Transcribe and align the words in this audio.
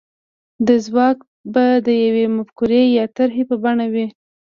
دا 0.65 0.75
ځواک 0.85 1.17
به 1.53 1.65
د 1.87 1.89
يوې 2.05 2.25
مفکورې 2.37 2.81
يا 2.97 3.05
طرحې 3.17 3.43
په 3.49 3.55
بڼه 3.63 3.87
وي. 3.93 4.05